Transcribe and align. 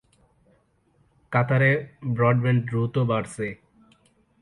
কাতারে 1.31 1.71
ব্রডব্যান্ড 2.15 2.61
দ্রুত 2.69 2.95
বাড়ছে। 3.09 3.47